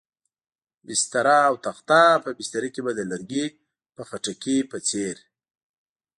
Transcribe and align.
بستره 0.85 1.37
او 1.49 1.55
تخته، 1.65 2.03
په 2.23 2.29
بستره 2.37 2.69
کې 2.73 2.81
به 2.85 2.91
د 2.95 3.01
لرګي 3.11 3.45
په 3.95 4.01
خټکي 4.09 4.57
په 4.71 4.77
څېر. 4.87 5.15